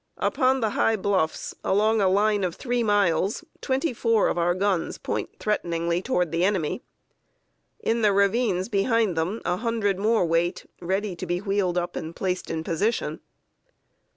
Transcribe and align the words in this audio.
Upon 0.17 0.61
the 0.61 0.71
high 0.71 0.95
bluffs, 0.95 1.53
along 1.63 2.01
a 2.01 2.09
line 2.09 2.43
of 2.43 2.55
three 2.55 2.81
miles, 2.81 3.43
twenty 3.61 3.93
four 3.93 4.29
of 4.29 4.37
our 4.39 4.55
guns 4.55 4.97
point 4.97 5.29
threateningly 5.37 6.01
toward 6.01 6.31
the 6.31 6.43
enemy. 6.43 6.81
In 7.79 8.01
the 8.01 8.11
ravines 8.11 8.67
behind 8.67 9.15
them 9.15 9.41
a 9.45 9.57
hundred 9.57 9.99
more 9.99 10.25
wait, 10.25 10.65
ready 10.81 11.15
to 11.17 11.27
be 11.27 11.37
wheeled 11.39 11.77
up 11.77 11.95
and 11.95 12.15
placed 12.15 12.49
in 12.49 12.63
position. 12.63 13.19